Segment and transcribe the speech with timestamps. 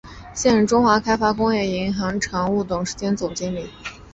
[0.33, 3.69] 现任中华开发工业银行常务董事兼总经理。